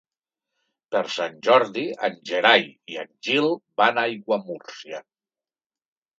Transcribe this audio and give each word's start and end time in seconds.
Per 0.95 1.01
Sant 1.15 1.35
Jordi 1.47 1.83
en 2.07 2.15
Gerai 2.31 2.65
i 2.95 2.99
en 3.03 3.13
Gil 3.29 3.51
van 3.83 4.01
a 4.01 4.09
Aiguamúrcia. 4.15 5.05